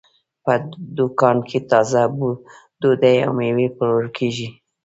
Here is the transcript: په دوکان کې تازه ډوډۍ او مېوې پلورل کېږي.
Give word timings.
په 0.43 0.53
دوکان 0.97 1.37
کې 1.49 1.59
تازه 1.71 2.01
ډوډۍ 2.81 3.15
او 3.25 3.31
مېوې 3.37 3.67
پلورل 3.75 4.09
کېږي. 4.17 4.47